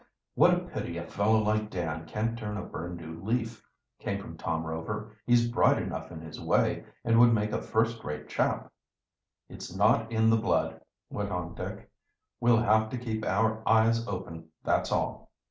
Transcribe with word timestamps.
"What 0.33 0.51
a 0.51 0.57
pity 0.57 0.97
a 0.97 1.05
fellow 1.05 1.37
like 1.43 1.69
Dan 1.69 2.07
can't 2.07 2.35
turn 2.35 2.57
over 2.57 2.87
a 2.87 2.89
new 2.89 3.21
leaf," 3.21 3.63
came 3.99 4.19
from 4.19 4.35
Tom 4.35 4.65
Rover. 4.65 5.11
"He's 5.27 5.47
bright 5.47 5.79
enough 5.79 6.11
in 6.11 6.21
his 6.21 6.41
way, 6.41 6.85
and 7.05 7.19
would 7.19 7.35
make 7.35 7.51
a 7.51 7.61
first 7.61 8.03
rate 8.03 8.27
chap." 8.27 8.71
"It's 9.47 9.75
not 9.75 10.11
in 10.11 10.31
the 10.31 10.37
blood," 10.37 10.81
went 11.11 11.29
on 11.29 11.53
Dick. 11.53 11.87
"We'll 12.39 12.57
have 12.63 12.89
to 12.89 12.97
keep 12.97 13.23
our 13.27 13.61
eyes 13.69 14.07
open, 14.07 14.47
that's 14.63 14.91
all. 14.91 15.29